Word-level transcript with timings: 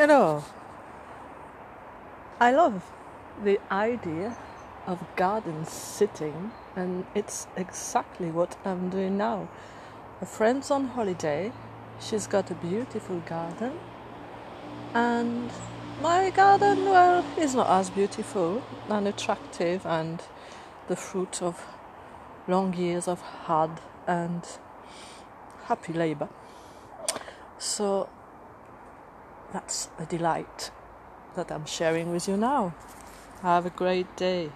Hello. 0.00 0.42
I 2.40 2.52
love 2.52 2.90
the 3.44 3.60
idea 3.70 4.34
of 4.86 5.04
garden 5.14 5.66
sitting, 5.66 6.52
and 6.74 7.04
it's 7.14 7.46
exactly 7.54 8.30
what 8.30 8.56
I'm 8.64 8.88
doing 8.88 9.18
now. 9.18 9.50
A 10.22 10.24
friend's 10.24 10.70
on 10.70 10.86
holiday, 10.86 11.52
she's 12.00 12.26
got 12.26 12.50
a 12.50 12.54
beautiful 12.54 13.18
garden, 13.26 13.78
and 14.94 15.50
my 16.00 16.30
garden, 16.30 16.86
well, 16.86 17.22
is 17.36 17.54
not 17.54 17.68
as 17.68 17.90
beautiful 17.90 18.62
and 18.88 19.06
attractive, 19.06 19.84
and 19.84 20.22
the 20.88 20.96
fruit 20.96 21.42
of 21.42 21.62
long 22.48 22.72
years 22.72 23.06
of 23.06 23.20
hard 23.20 23.82
and 24.06 24.44
happy 25.64 25.92
labor. 25.92 26.30
So 27.58 28.08
that's 29.52 29.88
a 29.98 30.06
delight 30.06 30.70
that 31.36 31.50
I'm 31.50 31.66
sharing 31.66 32.12
with 32.12 32.28
you 32.28 32.36
now. 32.36 32.74
Have 33.42 33.66
a 33.66 33.70
great 33.70 34.16
day. 34.16 34.50